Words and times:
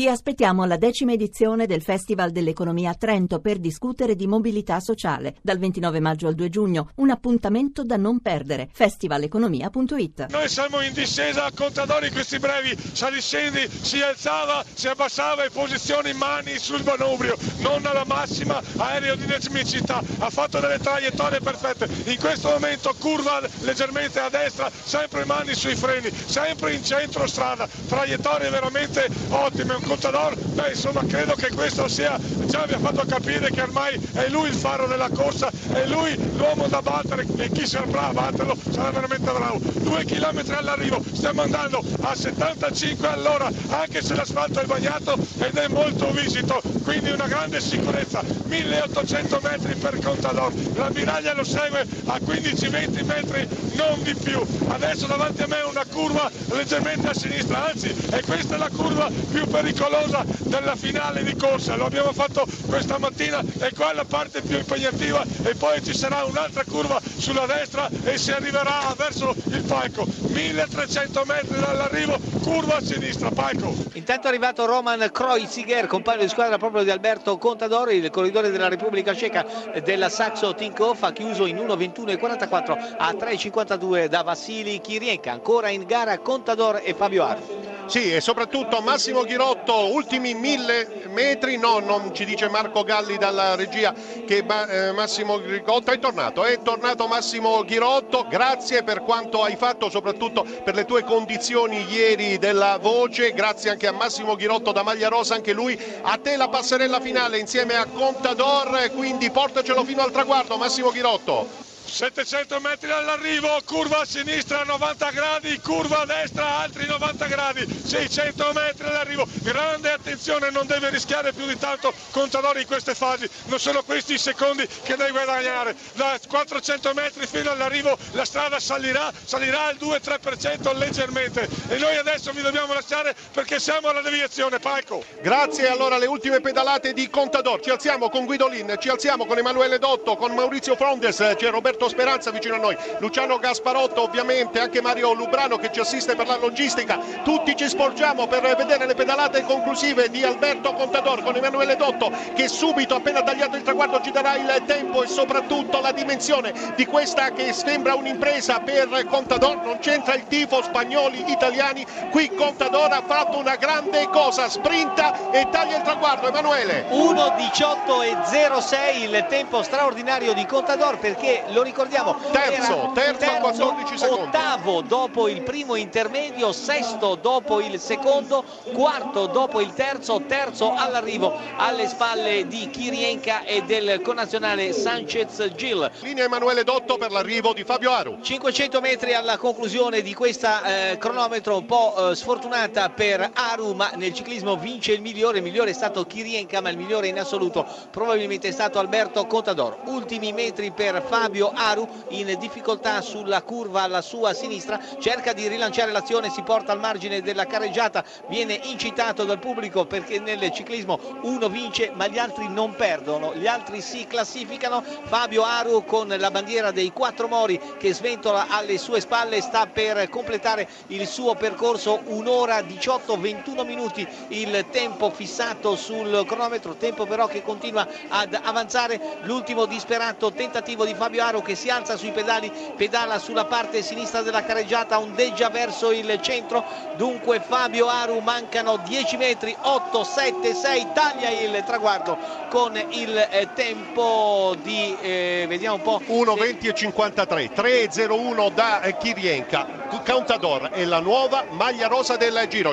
Vi 0.00 0.06
aspettiamo 0.06 0.62
alla 0.62 0.76
decima 0.76 1.10
edizione 1.10 1.66
del 1.66 1.82
Festival 1.82 2.30
dell'Economia 2.30 2.90
a 2.90 2.94
Trento 2.94 3.40
per 3.40 3.58
discutere 3.58 4.14
di 4.14 4.28
mobilità 4.28 4.78
sociale. 4.78 5.34
Dal 5.42 5.58
29 5.58 5.98
maggio 5.98 6.28
al 6.28 6.36
2 6.36 6.48
giugno, 6.48 6.90
un 6.98 7.10
appuntamento 7.10 7.82
da 7.82 7.96
non 7.96 8.20
perdere. 8.20 8.68
festivaleconomia.it 8.72 10.26
Noi 10.30 10.48
siamo 10.48 10.82
in 10.82 10.92
discesa 10.92 11.46
a 11.46 11.50
Contadori 11.52 12.06
in 12.06 12.12
questi 12.12 12.38
brevi, 12.38 12.76
saliscendi, 12.92 13.68
si 13.68 14.00
alzava, 14.00 14.64
si 14.72 14.86
abbassava 14.86 15.42
e 15.42 15.50
posizioni 15.50 16.12
mani 16.12 16.58
sul 16.58 16.84
manubrio, 16.84 17.36
non 17.62 17.84
alla 17.84 18.04
massima 18.04 18.62
aerodinamicità, 18.76 20.00
ha 20.18 20.30
fatto 20.30 20.60
delle 20.60 20.78
traiettorie 20.78 21.40
perfette. 21.40 21.88
In 22.08 22.18
questo 22.20 22.50
momento 22.50 22.94
curva 23.00 23.40
leggermente 23.62 24.20
a 24.20 24.28
destra, 24.28 24.70
sempre 24.70 25.24
mani 25.24 25.54
sui 25.54 25.74
freni, 25.74 26.08
sempre 26.12 26.74
in 26.74 26.84
centro 26.84 27.26
strada, 27.26 27.66
traiettorie 27.88 28.48
veramente 28.48 29.08
ottime 29.30 29.86
Contador, 29.88 30.36
beh 30.36 30.72
insomma 30.72 31.02
credo 31.06 31.34
che 31.34 31.48
questo 31.48 31.88
sia, 31.88 32.18
già 32.44 32.66
vi 32.66 32.74
ha 32.74 32.78
fatto 32.78 33.06
capire 33.08 33.50
che 33.50 33.62
ormai 33.62 33.98
è 34.12 34.28
lui 34.28 34.50
il 34.50 34.54
faro 34.54 34.86
della 34.86 35.08
corsa, 35.08 35.50
è 35.72 35.86
lui 35.86 36.14
l'uomo 36.36 36.66
da 36.68 36.82
battere 36.82 37.24
e 37.38 37.50
chi 37.50 37.66
saprà 37.66 38.12
batterlo 38.12 38.54
sarà 38.70 38.90
veramente 38.90 39.30
bravo. 39.30 39.58
Due 39.58 40.04
chilometri 40.04 40.52
all'arrivo, 40.52 41.02
stiamo 41.12 41.40
andando 41.40 41.82
a 42.02 42.14
75 42.14 43.08
all'ora, 43.08 43.50
anche 43.70 44.02
se 44.02 44.14
l'asfalto 44.14 44.60
è 44.60 44.66
bagnato 44.66 45.16
ed 45.38 45.56
è 45.56 45.68
molto 45.68 46.10
visito, 46.10 46.60
quindi 46.84 47.08
una 47.08 47.26
grande 47.26 47.58
sicurezza, 47.58 48.22
1800 48.44 49.40
metri 49.42 49.74
per 49.74 49.98
Contador, 50.02 50.52
la 50.74 50.90
miraglia 50.90 51.32
lo 51.32 51.44
segue 51.44 51.86
a 52.04 52.18
15-20 52.22 53.04
metri, 53.06 53.48
non 53.72 54.02
di 54.02 54.14
più. 54.14 54.38
Adesso 54.68 55.06
davanti 55.06 55.42
a 55.42 55.46
me 55.46 55.62
una 55.62 55.86
curva 55.90 56.30
leggermente 56.50 57.08
a 57.08 57.14
sinistra, 57.14 57.70
anzi, 57.70 57.88
e 58.10 58.20
questa 58.20 58.56
è 58.56 58.58
la 58.58 58.68
curva 58.68 59.08
più 59.30 59.46
pericolosa 59.46 59.76
pericolosa 59.78 60.24
della 60.40 60.74
finale 60.74 61.22
di 61.22 61.36
corsa, 61.36 61.76
lo 61.76 61.86
abbiamo 61.86 62.12
fatto 62.12 62.44
questa 62.66 62.98
mattina 62.98 63.40
e 63.60 63.72
qua 63.72 63.92
è 63.92 63.94
la 63.94 64.04
parte 64.04 64.40
più 64.40 64.56
impegnativa 64.56 65.22
e 65.44 65.54
poi 65.54 65.82
ci 65.84 65.94
sarà 65.94 66.24
un'altra 66.24 66.64
curva 66.68 67.00
sulla 67.00 67.46
destra 67.46 67.88
e 68.04 68.18
si 68.18 68.32
arriverà 68.32 68.92
verso 68.96 69.32
il 69.44 69.62
palco, 69.62 70.04
1300 70.04 71.24
metri 71.26 71.60
dall'arrivo, 71.60 72.18
curva 72.42 72.76
a 72.76 72.82
sinistra, 72.82 73.30
palco. 73.30 73.72
Intanto 73.92 74.26
è 74.26 74.30
arrivato 74.30 74.66
Roman 74.66 75.08
Kreuziger, 75.12 75.86
compagno 75.86 76.22
di 76.22 76.28
squadra 76.28 76.58
proprio 76.58 76.82
di 76.82 76.90
Alberto 76.90 77.38
Contadori, 77.38 77.96
il 77.96 78.10
corridore 78.10 78.50
della 78.50 78.68
Repubblica 78.68 79.14
Ceca 79.14 79.46
della 79.84 80.08
Saxo 80.08 80.54
Tinkoff, 80.54 81.04
ha 81.04 81.12
chiuso 81.12 81.46
in 81.46 81.56
1.21.44 81.56 82.96
a 82.98 83.12
3.52 83.12 84.06
da 84.06 84.22
Vassili 84.22 84.80
Kirienka, 84.80 85.30
ancora 85.30 85.68
in 85.68 85.84
gara 85.86 86.18
Contador 86.18 86.80
e 86.82 86.94
Fabio 86.94 87.24
Arfi. 87.24 87.67
Sì, 87.88 88.14
e 88.14 88.20
soprattutto 88.20 88.82
Massimo 88.82 89.22
Ghirotto, 89.22 89.90
ultimi 89.94 90.34
mille 90.34 91.04
metri, 91.08 91.56
no, 91.56 91.78
non 91.78 92.14
ci 92.14 92.26
dice 92.26 92.50
Marco 92.50 92.82
Galli 92.82 93.16
dalla 93.16 93.54
regia 93.54 93.94
che 94.26 94.44
eh, 94.44 94.92
Massimo 94.92 95.40
Ghirotto 95.40 95.90
è 95.90 95.98
tornato, 95.98 96.44
è 96.44 96.60
tornato 96.60 97.06
Massimo 97.06 97.64
Ghirotto, 97.64 98.26
grazie 98.28 98.82
per 98.82 99.00
quanto 99.00 99.42
hai 99.42 99.56
fatto, 99.56 99.88
soprattutto 99.88 100.44
per 100.62 100.74
le 100.74 100.84
tue 100.84 101.02
condizioni 101.02 101.90
ieri 101.90 102.36
della 102.36 102.76
voce, 102.78 103.32
grazie 103.32 103.70
anche 103.70 103.86
a 103.86 103.92
Massimo 103.92 104.36
Ghirotto 104.36 104.70
da 104.70 104.82
Maglia 104.82 105.08
Rosa, 105.08 105.34
anche 105.34 105.54
lui, 105.54 105.80
a 106.02 106.18
te 106.18 106.36
la 106.36 106.48
passerella 106.48 107.00
finale 107.00 107.38
insieme 107.38 107.74
a 107.76 107.86
Contador, 107.86 108.90
quindi 108.94 109.30
portacelo 109.30 109.82
fino 109.84 110.02
al 110.02 110.12
traguardo 110.12 110.58
Massimo 110.58 110.90
Ghirotto. 110.90 111.67
700 111.88 112.60
metri 112.60 112.90
all'arrivo, 112.90 113.48
curva 113.64 114.00
a 114.00 114.04
sinistra 114.04 114.62
90 114.62 115.10
gradi, 115.10 115.58
curva 115.60 116.02
a 116.02 116.06
destra 116.06 116.58
altri 116.58 116.86
90 116.86 117.26
gradi, 117.26 117.82
600 117.84 118.52
metri 118.52 118.86
all'arrivo, 118.86 119.26
grande 119.42 119.92
attenzione, 119.92 120.50
non 120.50 120.66
deve 120.66 120.90
rischiare 120.90 121.32
più 121.32 121.46
di 121.46 121.58
tanto 121.58 121.92
Contadori 122.10 122.60
in 122.60 122.66
queste 122.66 122.94
fasi, 122.94 123.28
non 123.46 123.58
sono 123.58 123.82
questi 123.82 124.14
i 124.14 124.18
secondi 124.18 124.66
che 124.82 124.96
deve 124.96 125.10
guadagnare, 125.12 125.74
da 125.94 126.18
400 126.28 126.92
metri 126.92 127.26
fino 127.26 127.50
all'arrivo 127.50 127.96
la 128.12 128.24
strada 128.24 128.60
salirà, 128.60 129.10
salirà 129.24 129.66
al 129.66 129.76
2-3% 129.76 130.76
leggermente. 130.76 131.48
E 131.68 131.78
noi 131.78 131.96
adesso 131.96 132.32
vi 132.32 132.42
dobbiamo 132.42 132.74
lasciare 132.74 133.14
perché 133.32 133.58
siamo 133.58 133.88
alla 133.88 134.02
deviazione, 134.02 134.58
Palco. 134.58 135.04
Grazie, 135.22 135.68
allora 135.68 135.96
le 135.96 136.06
ultime 136.06 136.40
pedalate 136.40 136.92
di 136.92 137.08
Contador, 137.08 137.60
ci 137.60 137.70
alziamo 137.70 138.10
con 138.10 138.26
Guidolin, 138.26 138.76
ci 138.78 138.88
alziamo 138.88 139.24
con 139.24 139.38
Emanuele 139.38 139.78
Dotto, 139.78 140.16
con 140.16 140.34
Maurizio 140.34 140.76
Frondes, 140.76 141.16
c'è 141.16 141.50
Roberto 141.50 141.77
Roberto 141.78 141.88
Speranza 141.88 142.32
vicino 142.32 142.56
a 142.56 142.58
noi, 142.58 142.76
Luciano 142.98 143.38
Gasparotto 143.38 144.02
ovviamente, 144.02 144.58
anche 144.58 144.82
Mario 144.82 145.12
Lubrano 145.12 145.58
che 145.58 145.70
ci 145.70 145.78
assiste 145.78 146.16
per 146.16 146.26
la 146.26 146.36
logistica, 146.36 146.98
tutti 147.22 147.54
ci 147.54 147.68
sporgiamo 147.68 148.26
per 148.26 148.42
vedere 148.56 148.84
le 148.84 148.94
pedalate 148.94 149.44
conclusive 149.44 150.10
di 150.10 150.24
Alberto 150.24 150.72
Contador 150.72 151.22
con 151.22 151.36
Emanuele 151.36 151.76
Dotto 151.76 152.10
che 152.34 152.48
subito 152.48 152.96
appena 152.96 153.22
tagliato 153.22 153.54
il 153.56 153.62
traguardo 153.62 154.00
ci 154.00 154.10
darà 154.10 154.34
il 154.34 154.62
tempo 154.66 155.04
e 155.04 155.06
soprattutto 155.06 155.80
la 155.80 155.92
dimensione 155.92 156.52
di 156.74 156.84
questa 156.84 157.30
che 157.30 157.52
sembra 157.52 157.94
un'impresa 157.94 158.58
per 158.58 159.06
Contador, 159.06 159.62
non 159.62 159.78
c'entra 159.78 160.14
il 160.14 160.26
tifo 160.26 160.60
spagnoli, 160.60 161.30
italiani, 161.30 161.86
qui 162.10 162.28
Contador 162.34 162.92
ha 162.92 163.02
fatto 163.06 163.38
una 163.38 163.54
grande 163.54 164.08
cosa, 164.10 164.48
sprinta 164.48 165.30
e 165.30 165.48
taglia 165.48 165.76
il 165.76 165.82
traguardo 165.82 166.26
Emanuele. 166.26 166.86
1.18 166.90 168.02
e 168.02 168.60
06 168.60 169.02
il 169.04 169.26
tempo 169.28 169.62
straordinario 169.62 170.32
di 170.32 170.44
Contador 170.44 170.98
perché 170.98 171.44
lo 171.50 171.66
ricordiamo. 171.68 172.16
Terzo, 172.32 172.92
terzo, 172.94 173.18
terzo 173.18 173.40
14 173.40 173.98
secondi. 173.98 174.26
Ottavo 174.28 174.80
dopo 174.80 175.28
il 175.28 175.42
primo 175.42 175.74
intermedio, 175.76 176.52
sesto 176.52 177.16
dopo 177.20 177.60
il 177.60 177.78
secondo, 177.78 178.44
quarto 178.72 179.26
dopo 179.26 179.60
il 179.60 179.72
terzo, 179.74 180.22
terzo 180.26 180.72
all'arrivo 180.74 181.36
alle 181.56 181.86
spalle 181.86 182.46
di 182.46 182.70
Kirienka 182.70 183.44
e 183.44 183.62
del 183.62 184.00
connazionale 184.02 184.72
Sanchez 184.72 185.52
Gil. 185.54 185.90
Linea 186.00 186.24
Emanuele 186.24 186.64
Dotto 186.64 186.96
per 186.96 187.10
l'arrivo 187.10 187.52
di 187.52 187.64
Fabio 187.64 187.92
Aru. 187.92 188.18
500 188.20 188.80
metri 188.80 189.14
alla 189.14 189.36
conclusione 189.36 190.00
di 190.02 190.14
questa 190.14 190.90
eh, 190.90 190.98
cronometro 190.98 191.56
un 191.56 191.66
po' 191.66 192.10
eh, 192.10 192.14
sfortunata 192.14 192.88
per 192.90 193.30
Aru, 193.32 193.72
ma 193.74 193.90
nel 193.94 194.14
ciclismo 194.14 194.56
vince 194.56 194.92
il 194.92 195.02
migliore. 195.02 195.38
Il 195.38 195.44
migliore 195.44 195.70
è 195.70 195.74
stato 195.74 196.04
Kirienka, 196.04 196.60
ma 196.60 196.70
il 196.70 196.78
migliore 196.78 197.08
in 197.08 197.18
assoluto 197.18 197.66
probabilmente 197.90 198.48
è 198.48 198.52
stato 198.52 198.78
Alberto 198.78 199.26
Contador. 199.26 199.78
Ultimi 199.84 200.32
metri 200.32 200.70
per 200.70 201.02
Fabio 201.06 201.52
Aru 201.60 201.88
in 202.08 202.36
difficoltà 202.38 203.00
sulla 203.00 203.42
curva 203.42 203.82
alla 203.82 204.00
sua 204.00 204.32
sinistra, 204.32 204.78
cerca 205.00 205.32
di 205.32 205.48
rilanciare 205.48 205.90
l'azione, 205.90 206.30
si 206.30 206.42
porta 206.42 206.70
al 206.70 206.78
margine 206.78 207.20
della 207.20 207.46
carreggiata, 207.46 208.04
viene 208.28 208.54
incitato 208.62 209.24
dal 209.24 209.40
pubblico 209.40 209.84
perché 209.84 210.20
nel 210.20 210.50
ciclismo 210.52 211.00
uno 211.22 211.48
vince 211.48 211.90
ma 211.94 212.06
gli 212.06 212.18
altri 212.18 212.48
non 212.48 212.76
perdono, 212.76 213.34
gli 213.34 213.46
altri 213.48 213.80
si 213.80 214.06
classificano, 214.06 214.84
Fabio 215.04 215.42
Aru 215.42 215.84
con 215.84 216.14
la 216.16 216.30
bandiera 216.30 216.70
dei 216.70 216.92
quattro 216.92 217.26
mori 217.26 217.60
che 217.76 217.92
sventola 217.92 218.46
alle 218.48 218.78
sue 218.78 219.00
spalle 219.00 219.40
sta 219.40 219.66
per 219.66 220.08
completare 220.08 220.68
il 220.88 221.06
suo 221.08 221.34
percorso 221.34 222.00
un'ora 222.04 222.60
18-21 222.60 223.64
minuti 223.66 224.06
il 224.28 224.66
tempo 224.70 225.10
fissato 225.10 225.74
sul 225.74 226.24
cronometro, 226.24 226.76
tempo 226.76 227.04
però 227.04 227.26
che 227.26 227.42
continua 227.42 227.86
ad 228.08 228.38
avanzare, 228.40 229.18
l'ultimo 229.22 229.66
disperato 229.66 230.32
tentativo 230.32 230.84
di 230.84 230.94
Fabio 230.94 231.24
Aru 231.24 231.42
che 231.48 231.54
si 231.54 231.70
alza 231.70 231.96
sui 231.96 232.12
pedali, 232.12 232.52
pedala 232.76 233.18
sulla 233.18 233.46
parte 233.46 233.80
sinistra 233.80 234.20
della 234.20 234.44
careggiata, 234.44 235.00
ondeggia 235.00 235.48
verso 235.48 235.92
il 235.92 236.18
centro, 236.20 236.62
dunque 236.96 237.40
Fabio 237.40 237.88
Aru 237.88 238.18
mancano 238.18 238.76
10 238.76 239.16
metri, 239.16 239.56
8, 239.58 240.04
7, 240.04 240.52
6, 240.54 240.86
taglia 240.92 241.30
il 241.30 241.62
traguardo 241.64 242.18
con 242.50 242.78
il 242.90 243.16
eh, 243.30 243.48
tempo 243.54 244.54
di, 244.62 244.94
eh, 245.00 245.46
vediamo 245.48 245.76
un 245.76 245.82
po'. 245.82 246.02
1.20 246.06 246.68
e 246.68 246.74
53, 246.74 247.50
3.01 247.54 248.52
da 248.52 248.80
Kirienka, 248.98 249.66
Countador 250.04 250.68
è 250.68 250.84
la 250.84 251.00
nuova 251.00 251.46
maglia 251.48 251.86
rosa 251.86 252.16
del 252.16 252.44
giro. 252.50 252.66